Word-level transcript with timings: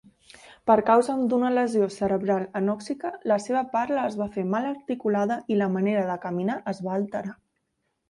Per 0.69 0.75
causa 0.85 1.17
d'una 1.33 1.51
lesió 1.57 1.89
cerebral 1.97 2.47
anòxica, 2.61 3.13
la 3.33 3.39
seva 3.45 3.63
parla 3.77 4.09
es 4.11 4.19
va 4.25 4.29
fer 4.39 4.49
mal 4.57 4.69
articulada 4.73 5.41
i 5.57 5.63
la 5.63 5.73
manera 5.79 6.11
de 6.13 6.21
caminar 6.29 6.61
es 6.77 6.87
va 6.91 7.01
alterar. 7.01 7.41